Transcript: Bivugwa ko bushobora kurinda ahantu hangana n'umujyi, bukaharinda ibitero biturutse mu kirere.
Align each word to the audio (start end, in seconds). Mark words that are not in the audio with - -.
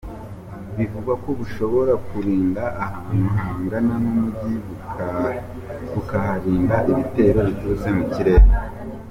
Bivugwa 0.77 1.13
ko 1.23 1.29
bushobora 1.39 1.93
kurinda 2.07 2.63
ahantu 2.85 3.25
hangana 3.39 3.93
n'umujyi, 4.01 4.53
bukaharinda 5.93 6.75
ibitero 6.91 7.39
biturutse 7.47 7.87
mu 7.97 8.03
kirere. 8.13 8.47